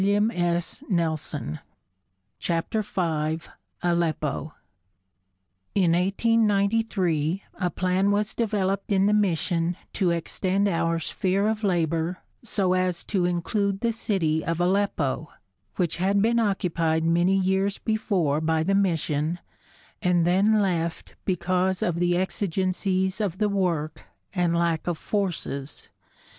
[0.03, 0.07] Is
[0.81, 1.31] it enough?
[1.31, 1.61] [Illustration: ALEPPO
[2.39, 3.49] MINARET] CHAPTER V
[3.83, 4.37] ALEPPO
[5.75, 12.17] In 1893 a plan was developed in the mission to extend our sphere of labor
[12.43, 15.29] so as to include the city of Aleppo,
[15.75, 19.37] which had been occupied many years before by the mission
[20.01, 25.89] and then left because of the exigencies of the work and lack of forces.